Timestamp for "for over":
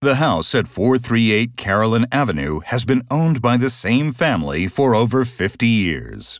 4.68-5.24